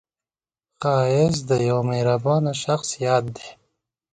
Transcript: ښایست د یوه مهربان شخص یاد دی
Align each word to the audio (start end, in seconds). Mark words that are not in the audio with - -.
ښایست 0.81 1.41
د 1.49 1.51
یوه 1.69 1.83
مهربان 1.91 2.43
شخص 2.63 2.89
یاد 3.05 3.25
دی 3.35 3.47